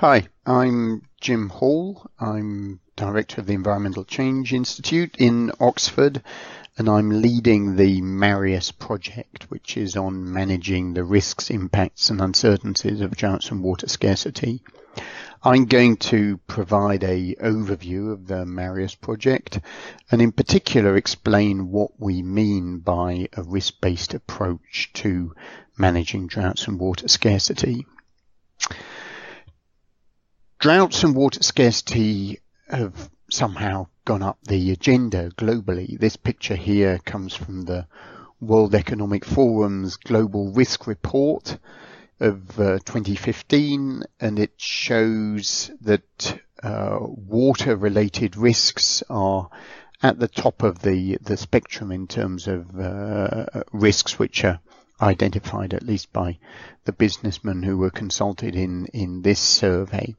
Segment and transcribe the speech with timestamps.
[0.00, 2.10] Hi, I'm Jim Hall.
[2.18, 6.22] I'm Director of the Environmental Change Institute in Oxford,
[6.78, 13.02] and I'm leading the Marius project, which is on managing the risks, impacts, and uncertainties
[13.02, 14.62] of droughts and water scarcity.
[15.42, 19.60] I'm going to provide a overview of the Marius project
[20.10, 25.34] and in particular explain what we mean by a risk-based approach to
[25.76, 27.84] managing droughts and water scarcity.
[30.60, 32.38] Droughts and water scarcity
[32.68, 35.98] have somehow gone up the agenda globally.
[35.98, 37.86] This picture here comes from the
[38.42, 41.56] World Economic Forum's Global Risk Report
[42.20, 49.48] of uh, 2015, and it shows that uh, water-related risks are
[50.02, 54.60] at the top of the the spectrum in terms of uh, risks which are
[55.00, 56.38] identified at least by
[56.84, 60.14] the businessmen who were consulted in in this survey.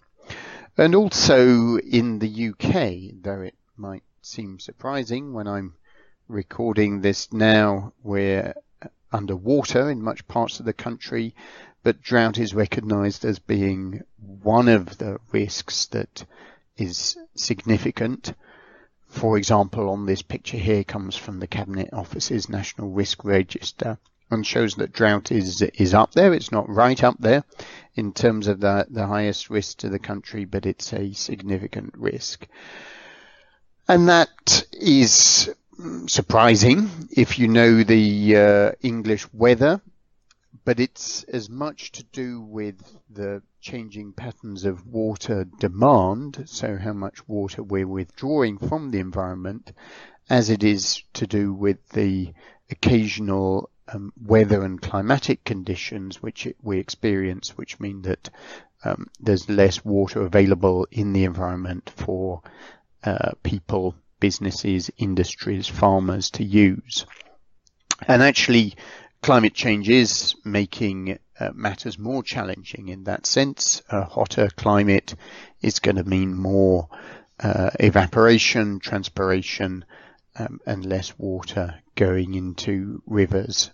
[0.78, 5.74] And also in the UK, though it might seem surprising when I'm
[6.30, 8.54] recording this now, we're
[9.12, 11.36] underwater in much parts of the country,
[11.84, 16.26] but drought is recognized as being one of the risks that
[16.78, 18.34] is significant.
[19.10, 23.98] For example, on this picture here comes from the Cabinet Office's National Risk Register
[24.32, 26.34] and shows that drought is is up there.
[26.34, 27.44] It's not right up there
[27.96, 32.48] in terms of the, the highest risk to the country, but it's a significant risk.
[33.88, 35.54] And that is
[36.08, 39.82] surprising if you know the uh, English weather
[40.64, 42.76] but it's as much to do with
[43.10, 49.72] the changing patterns of water demand, so how much water we're withdrawing from the environment,
[50.30, 52.32] as it is to do with the
[52.70, 58.30] occasional um, weather and climatic conditions which we experience, which mean that
[58.84, 62.42] um, there's less water available in the environment for
[63.04, 67.06] uh, people, businesses, industries, farmers to use.
[68.08, 68.76] And actually,
[69.22, 73.82] climate change is making uh, matters more challenging in that sense.
[73.90, 75.16] A hotter climate
[75.62, 76.90] is going to mean more
[77.40, 79.86] uh, evaporation, transpiration,
[80.38, 83.72] um, and less water going into rivers.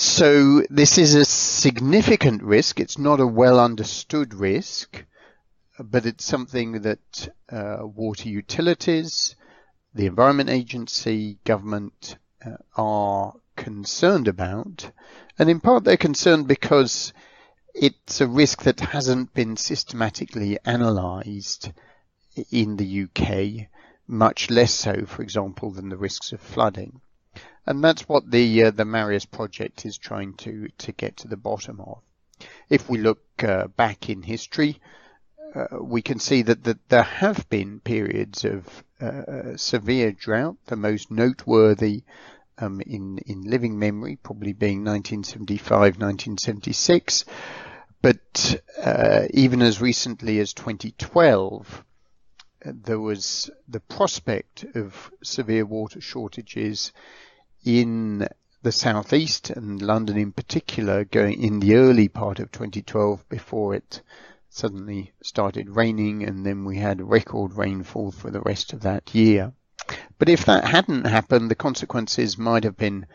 [0.00, 2.78] So this is a significant risk.
[2.78, 5.04] It's not a well understood risk,
[5.76, 9.34] but it's something that uh, water utilities,
[9.92, 12.16] the Environment Agency, government
[12.46, 14.88] uh, are concerned about.
[15.36, 17.12] And in part, they're concerned because
[17.74, 21.72] it's a risk that hasn't been systematically analysed
[22.52, 23.66] in the UK,
[24.06, 27.00] much less so, for example, than the risks of flooding.
[27.66, 31.36] And that's what the uh, the Marius project is trying to to get to the
[31.36, 31.98] bottom of.
[32.70, 34.80] If we look uh, back in history,
[35.54, 40.56] uh, we can see that, that there have been periods of uh, severe drought.
[40.66, 42.04] The most noteworthy
[42.58, 47.24] um, in in living memory, probably being 1975, 1976.
[48.00, 51.82] But uh, even as recently as 2012, uh,
[52.64, 56.92] there was the prospect of severe water shortages
[57.64, 58.26] in
[58.62, 64.02] the southeast and London in particular going in the early part of 2012 before it
[64.50, 69.52] suddenly started raining and then we had record rainfall for the rest of that year.
[70.18, 73.06] But if that hadn't happened, the consequences might have been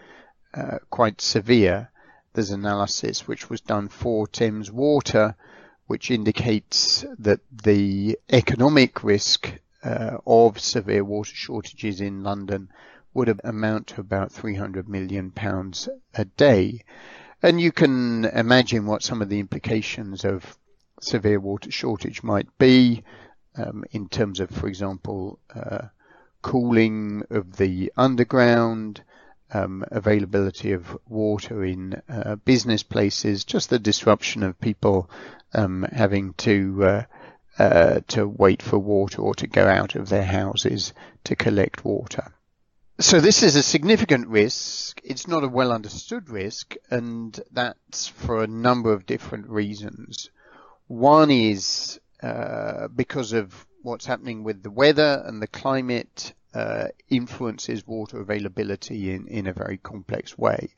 [0.53, 1.89] uh, quite severe.
[2.33, 5.35] There's analysis which was done for Thames Water,
[5.87, 9.51] which indicates that the economic risk
[9.83, 12.69] uh, of severe water shortages in London
[13.13, 16.81] would amount to about 300 million pounds a day.
[17.41, 20.57] And you can imagine what some of the implications of
[21.01, 23.03] severe water shortage might be
[23.55, 25.87] um, in terms of, for example, uh,
[26.41, 29.03] cooling of the underground,
[29.53, 35.09] um, availability of water in uh, business places, just the disruption of people
[35.53, 37.03] um, having to uh,
[37.59, 42.33] uh, to wait for water or to go out of their houses to collect water.
[42.99, 45.01] So this is a significant risk.
[45.03, 50.29] It's not a well understood risk, and that's for a number of different reasons.
[50.87, 57.85] One is uh, because of what's happening with the weather and the climate uh, influences
[57.87, 60.69] water availability in, in a very complex way.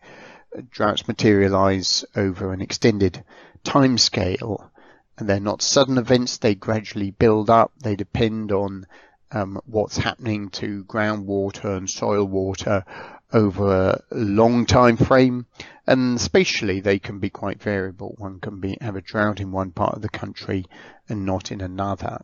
[0.72, 3.24] Droughts materialize over an extended
[3.64, 4.72] time scale
[5.18, 6.38] and they're not sudden events.
[6.38, 7.72] They gradually build up.
[7.82, 8.86] They depend on
[9.32, 12.86] um, what's happening to groundwater and soil water
[13.34, 15.46] over a long time frame.
[15.88, 18.16] And spatially, they can be quite variable.
[18.18, 20.66] One can be have a drought in one part of the country
[21.08, 22.22] and not in another.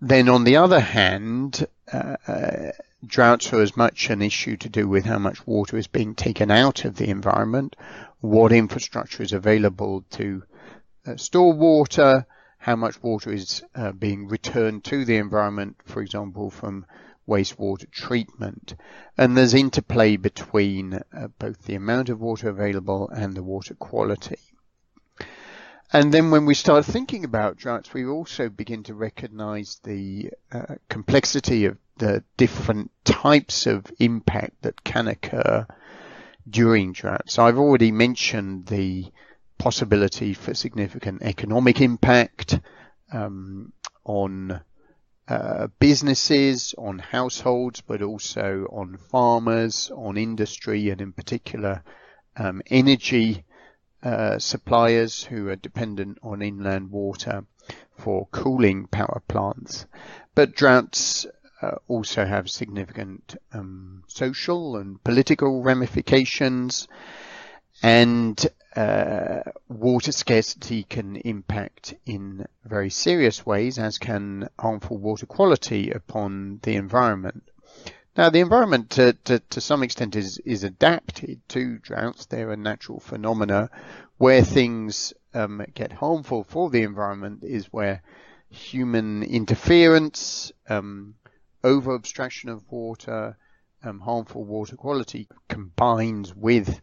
[0.00, 2.72] Then, on the other hand, uh, uh,
[3.06, 6.50] droughts are as much an issue to do with how much water is being taken
[6.50, 7.76] out of the environment,
[8.20, 10.42] what infrastructure is available to
[11.06, 12.26] uh, store water,
[12.58, 16.84] how much water is uh, being returned to the environment, for example, from
[17.28, 18.74] wastewater treatment.
[19.16, 24.38] And there's interplay between uh, both the amount of water available and the water quality.
[25.90, 30.74] And then when we start thinking about droughts, we also begin to recognize the uh,
[30.90, 35.66] complexity of the different types of impact that can occur
[36.48, 37.38] during droughts.
[37.38, 39.06] I've already mentioned the
[39.56, 42.60] possibility for significant economic impact
[43.10, 43.72] um,
[44.04, 44.60] on
[45.26, 51.82] uh, businesses, on households, but also on farmers, on industry, and in particular
[52.36, 53.44] um, energy
[54.02, 57.44] uh, suppliers who are dependent on inland water
[57.96, 59.86] for cooling power plants.
[60.34, 61.26] But droughts
[61.60, 66.86] uh, also have significant um, social and political ramifications,
[67.82, 68.46] and
[68.76, 76.60] uh, water scarcity can impact in very serious ways, as can harmful water quality upon
[76.62, 77.42] the environment.
[78.18, 82.26] Now, the environment, to, to, to some extent, is, is adapted to droughts.
[82.26, 83.70] They're a natural phenomena.
[84.16, 88.02] Where things um, get harmful for the environment is where
[88.50, 91.14] human interference, um,
[91.62, 93.36] over abstraction of water,
[93.84, 96.80] um, harmful water quality combines with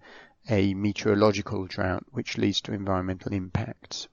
[0.49, 4.07] a meteorological drought, which leads to environmental impacts.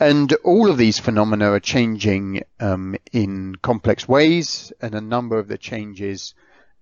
[0.00, 5.46] And all of these phenomena are changing um, in complex ways, and a number of
[5.46, 6.32] the changes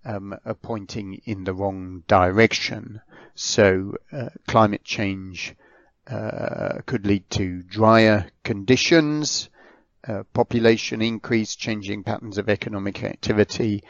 [0.04, 3.00] um, are pointing in the wrong direction.
[3.34, 5.56] So, uh, climate change
[6.06, 9.50] uh, could lead to drier conditions,
[10.06, 13.82] uh, population increase, changing patterns of economic activity,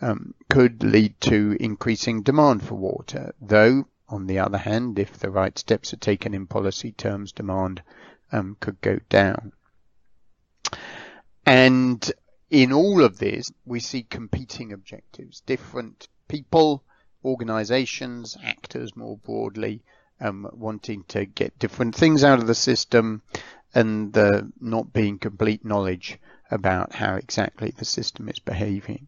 [0.00, 5.30] um, could lead to increasing demand for water, though on the other hand, if the
[5.30, 7.82] right steps are taken in policy terms, demand
[8.32, 9.52] um, could go down.
[11.44, 12.12] And
[12.50, 15.40] in all of this, we see competing objectives.
[15.40, 16.82] Different people,
[17.24, 19.82] organizations, actors more broadly,
[20.20, 23.22] um, wanting to get different things out of the system
[23.74, 26.18] and uh, not being complete knowledge
[26.50, 29.06] about how exactly the system is behaving.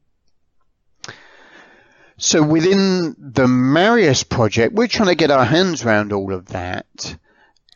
[2.18, 7.16] So within the Marius project, we're trying to get our hands around all of that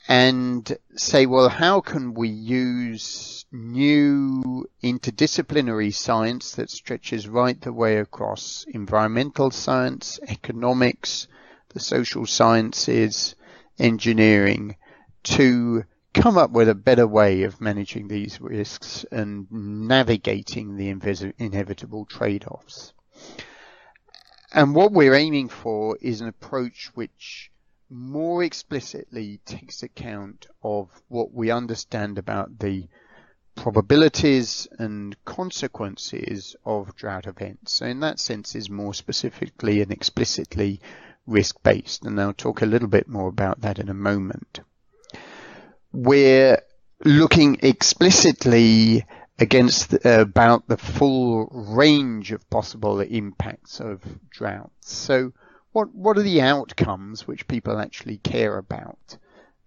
[0.08, 7.98] and say, well, how can we use new interdisciplinary science that stretches right the way
[7.98, 11.28] across environmental science, economics,
[11.70, 13.34] the social sciences,
[13.78, 14.76] engineering
[15.22, 20.88] to come up with a better way of managing these risks and navigating the
[21.38, 22.92] inevitable trade-offs.
[24.52, 27.51] And what we're aiming for is an approach which
[27.92, 32.88] more explicitly takes account of what we understand about the
[33.54, 37.72] probabilities and consequences of drought events.
[37.72, 40.80] So in that sense is more specifically and explicitly
[41.26, 42.04] risk-based.
[42.04, 44.60] And I'll talk a little bit more about that in a moment.
[45.92, 46.62] We're
[47.04, 49.04] looking explicitly
[49.38, 54.94] against the, uh, about the full range of possible impacts of droughts.
[54.94, 55.32] So,
[55.72, 59.16] what what are the outcomes which people actually care about?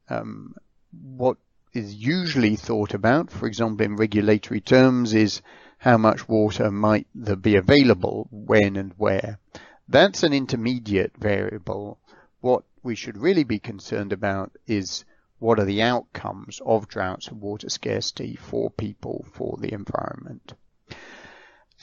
[0.09, 0.55] Um,
[0.91, 1.37] what
[1.73, 5.41] is usually thought about, for example, in regulatory terms, is
[5.77, 9.39] how much water might there be available, when and where.
[9.87, 11.99] That's an intermediate variable.
[12.39, 15.03] What we should really be concerned about is
[15.39, 20.53] what are the outcomes of droughts and water scarcity for people, for the environment.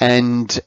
[0.01, 0.59] And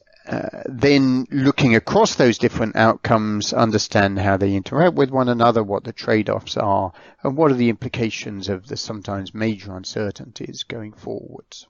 [0.66, 5.92] then looking across those different outcomes, understand how they interact with one another, what the
[5.92, 6.92] trade-offs are,
[7.22, 11.66] and what are the implications of the sometimes major uncertainties going forwards.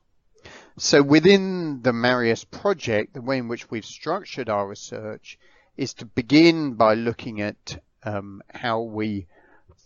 [0.78, 5.38] So within the Marius project, the way in which we've structured our research
[5.76, 9.26] is to begin by looking at um, how we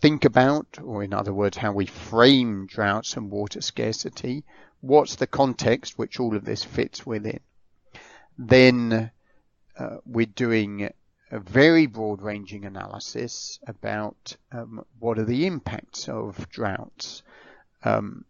[0.00, 4.44] think about, or in other words, how we frame droughts and water scarcity.
[4.80, 7.40] What's the context which all of this fits within?
[8.38, 9.10] Then
[9.78, 10.90] uh, we're doing
[11.30, 17.22] a very broad ranging analysis about um, what are the impacts of droughts.
[17.84, 18.24] Um,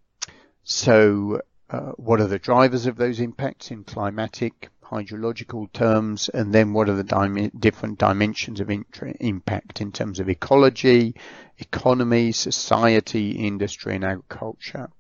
[0.65, 1.41] so
[1.71, 6.89] uh, what are the drivers of those impacts in climatic, hydrological terms, and then what
[6.89, 11.15] are the dim- different dimensions of impact in terms of ecology,
[11.59, 14.91] economy, society, industry, and agriculture.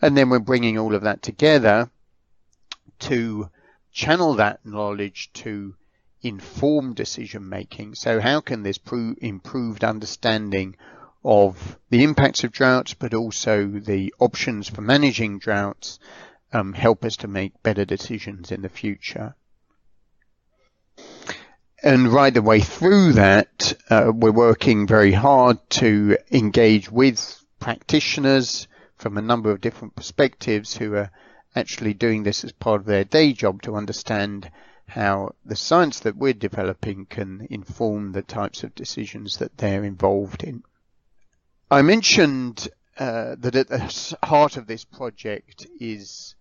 [0.00, 1.90] And then we're bringing all of that together
[3.00, 3.50] to
[3.98, 5.74] channel that knowledge to
[6.22, 7.96] inform decision making.
[7.96, 10.76] So how can this pro- improved understanding
[11.24, 15.98] of the impacts of droughts, but also the options for managing droughts
[16.52, 19.34] um, help us to make better decisions in the future.
[21.82, 28.68] And right the way through that, uh, we're working very hard to engage with practitioners
[28.96, 31.10] from a number of different perspectives who are
[31.54, 34.50] actually doing this as part of their day job to understand
[34.86, 40.42] how the science that we're developing can inform the types of decisions that they're involved
[40.42, 40.62] in.
[41.70, 46.34] I mentioned uh, that at the heart of this project is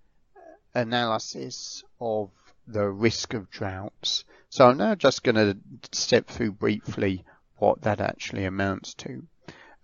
[0.74, 2.30] analysis of
[2.68, 4.24] the risk of droughts.
[4.50, 5.58] So I'm now just going to
[5.92, 7.26] step through briefly
[7.58, 9.24] what that actually amounts to.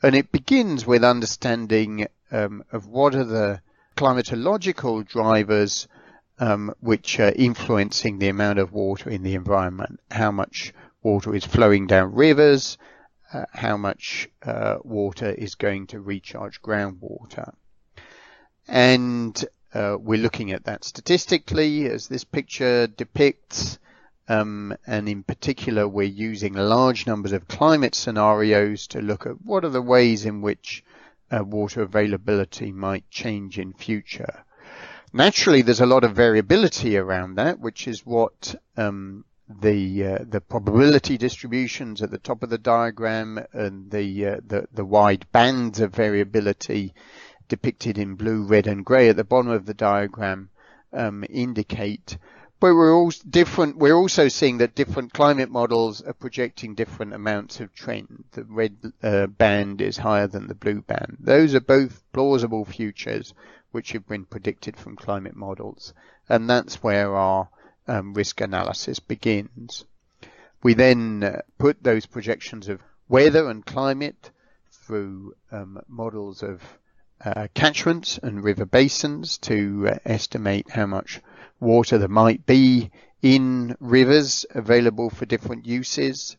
[0.01, 3.62] And it begins with understanding um, of what are the
[3.95, 5.88] climatological drivers
[6.39, 11.45] um, which are influencing the amount of water in the environment, how much water is
[11.45, 12.77] flowing down rivers,
[13.33, 17.53] uh, how much uh, water is going to recharge groundwater.
[18.67, 23.79] And uh, we're looking at that statistically, as this picture depicts,
[24.29, 29.65] um, and in particular, we're using large numbers of climate scenarios to look at what
[29.65, 30.83] are the ways in which
[31.33, 34.43] uh, water availability might change in future.
[35.11, 40.41] Naturally, there's a lot of variability around that, which is what um, the uh, the
[40.41, 45.79] probability distributions at the top of the diagram and the uh, the, the wide bands
[45.79, 46.93] of variability
[47.47, 50.49] depicted in blue, red, and grey at the bottom of the diagram
[50.91, 52.17] um, indicate.
[52.60, 53.77] But we're all different.
[53.77, 58.24] We're also seeing that different climate models are projecting different amounts of trend.
[58.31, 61.17] The red uh, band is higher than the blue band.
[61.19, 63.33] Those are both plausible futures
[63.72, 65.93] which have been predicted from climate models,
[66.29, 67.50] and that's where our
[67.88, 69.83] um, risk analysis begins.
[70.62, 74.31] We then uh, put those projections of weather and climate
[74.72, 76.62] through um, models of
[77.24, 81.22] uh, catchments and river basins to uh, estimate how much
[81.63, 82.91] water that might be
[83.22, 86.38] in rivers available for different uses.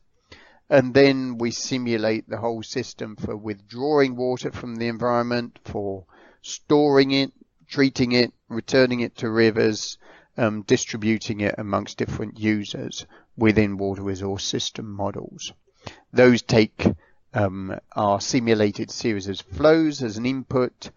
[0.71, 6.05] And then we simulate the whole system for withdrawing water from the environment, for
[6.43, 7.33] storing it,
[7.69, 9.99] treating it, returning it to rivers,
[10.37, 15.53] um, distributing it amongst different users within water resource system models.
[16.13, 16.87] Those take
[17.35, 20.91] um, our simulated series of flows as an input.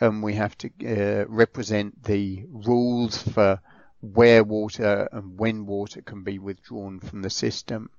[0.00, 3.60] and we have to uh, represent the rules for
[4.00, 7.90] where water and when water can be withdrawn from the system.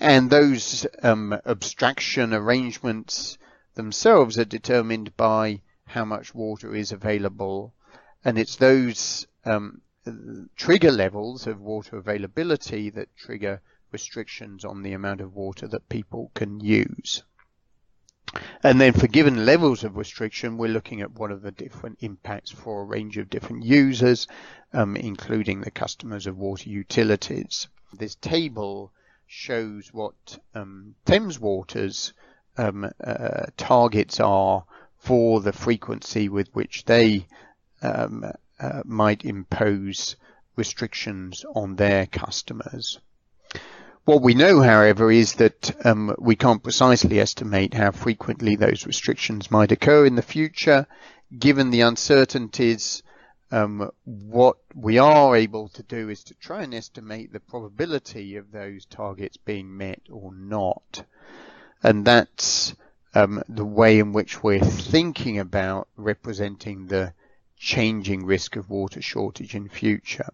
[0.00, 3.38] And those um, abstraction arrangements
[3.74, 7.74] themselves are determined by how much water is available.
[8.24, 9.82] And it's those um,
[10.56, 13.60] trigger levels of water availability that trigger
[13.92, 17.22] restrictions on the amount of water that people can use.
[18.62, 22.50] And then for given levels of restriction, we're looking at what are the different impacts
[22.50, 24.26] for a range of different users,
[24.72, 27.68] um, including the customers of water utilities.
[27.92, 28.92] This table
[29.26, 32.12] shows what um, Thames Water's
[32.56, 34.64] um, uh, targets are
[34.98, 37.26] for the frequency with which they
[37.82, 38.24] um,
[38.58, 40.16] uh, might impose
[40.56, 42.98] restrictions on their customers.
[44.04, 49.50] What we know, however, is that um, we can't precisely estimate how frequently those restrictions
[49.50, 50.86] might occur in the future.
[51.38, 53.02] Given the uncertainties,
[53.50, 58.52] um, what we are able to do is to try and estimate the probability of
[58.52, 61.04] those targets being met or not.
[61.82, 62.74] And that's
[63.14, 67.14] um, the way in which we're thinking about representing the
[67.56, 70.28] changing risk of water shortage in future.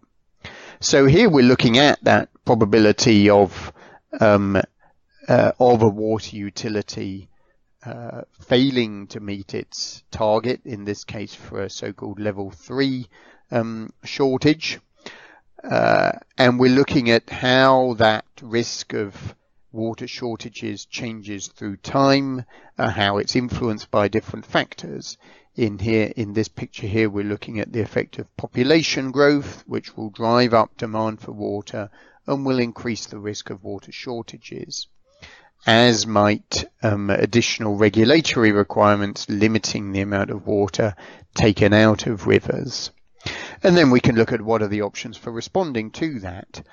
[0.81, 3.73] So here we're looking at that probability of
[4.19, 4.61] um,
[5.27, 7.29] uh, of a water utility
[7.85, 13.07] uh, failing to meet its target, in this case for a so-called level three
[13.51, 14.79] um, shortage.
[15.63, 19.35] Uh, and we're looking at how that risk of
[19.71, 22.43] water shortages changes through time,
[22.77, 25.17] uh, how it's influenced by different factors,
[25.55, 29.97] in here, in this picture here, we're looking at the effect of population growth, which
[29.97, 31.89] will drive up demand for water
[32.27, 34.87] and will increase the risk of water shortages,
[35.65, 40.95] as might um, additional regulatory requirements limiting the amount of water
[41.33, 42.91] taken out of rivers.
[43.63, 46.63] And then we can look at what are the options for responding to that.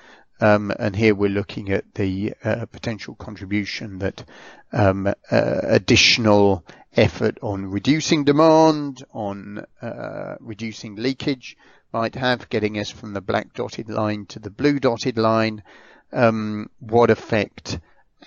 [0.41, 4.23] Um, and here we're looking at the uh, potential contribution that
[4.71, 6.65] um, uh, additional
[6.95, 11.57] effort on reducing demand, on uh, reducing leakage
[11.91, 15.63] might have, getting us from the black dotted line to the blue dotted line,
[16.11, 17.79] um, what effect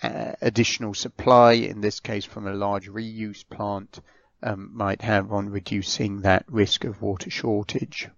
[0.02, 4.00] uh, additional supply, in this case from a large reuse plant,
[4.42, 8.08] um, might have on reducing that risk of water shortage.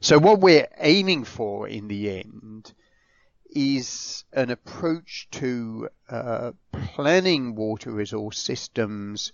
[0.00, 2.72] So what we're aiming for in the end
[3.44, 9.32] is an approach to uh, planning water resource systems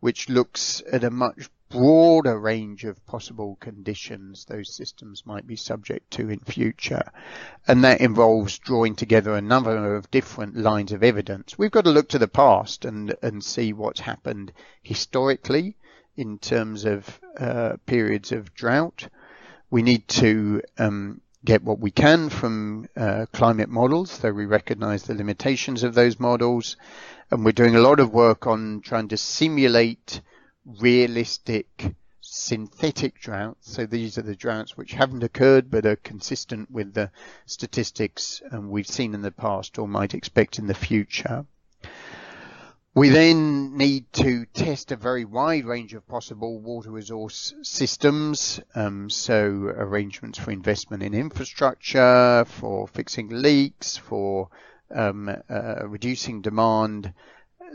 [0.00, 6.10] which looks at a much broader range of possible conditions those systems might be subject
[6.10, 7.10] to in future.
[7.66, 11.56] And that involves drawing together a number of different lines of evidence.
[11.56, 14.52] We've got to look to the past and, and see what's happened
[14.82, 15.76] historically
[16.14, 19.08] in terms of uh, periods of drought.
[19.70, 25.04] We need to um, get what we can from uh, climate models, though we recognize
[25.04, 26.76] the limitations of those models.
[27.30, 30.20] And we're doing a lot of work on trying to simulate
[30.64, 33.72] realistic synthetic droughts.
[33.72, 37.10] So these are the droughts which haven't occurred but are consistent with the
[37.46, 41.44] statistics um, we've seen in the past or might expect in the future.
[42.94, 49.08] We then need to test a very wide range of possible water resource systems, um,
[49.08, 54.50] so arrangements for investment in infrastructure, for fixing leaks, for
[54.94, 57.14] um, uh, reducing demand,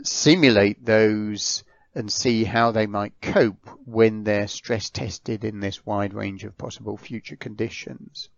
[0.04, 1.64] simulate those
[1.98, 6.56] and see how they might cope when they're stress tested in this wide range of
[6.56, 8.28] possible future conditions.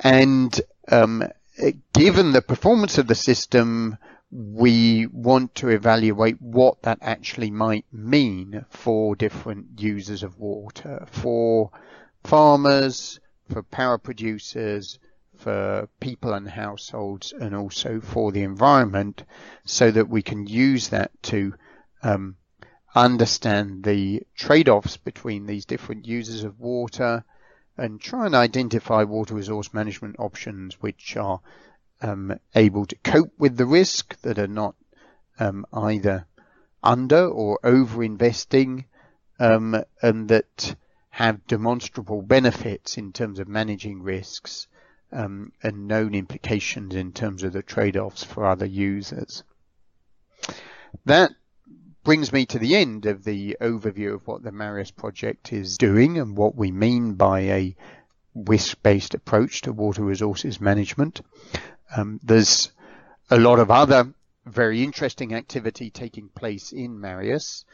[0.00, 1.24] And um,
[1.94, 3.96] given the performance of the system,
[4.30, 11.70] we want to evaluate what that actually might mean for different users of water, for
[12.24, 13.20] farmers,
[13.50, 14.98] for power producers,
[15.38, 19.22] for people and households, and also for the environment,
[19.64, 21.54] so that we can use that to
[22.04, 22.36] um,
[22.94, 27.24] understand the trade-offs between these different users of water
[27.76, 31.40] and try and identify water resource management options which are
[32.02, 34.76] um, able to cope with the risk, that are not
[35.40, 36.26] um, either
[36.82, 38.84] under or over investing,
[39.40, 40.76] um, and that
[41.10, 44.68] have demonstrable benefits in terms of managing risks
[45.12, 49.42] um, and known implications in terms of the trade-offs for other users.
[51.06, 51.32] That
[52.04, 56.18] brings me to the end of the overview of what the Marius project is doing
[56.18, 57.76] and what we mean by a
[58.34, 61.22] risk-based approach to water resources management.
[61.96, 62.70] Um, there's
[63.30, 64.12] a lot of other
[64.44, 67.64] very interesting activity taking place in Marius,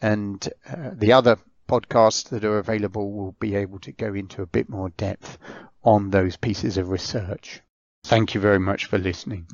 [0.00, 4.46] and uh, the other podcasts that are available will be able to go into a
[4.46, 5.38] bit more depth
[5.82, 7.60] on those pieces of research.
[8.04, 9.46] Thank you very much for listening.